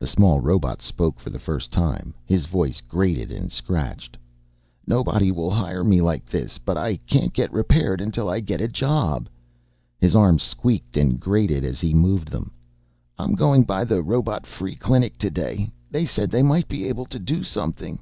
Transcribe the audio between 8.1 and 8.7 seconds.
I get a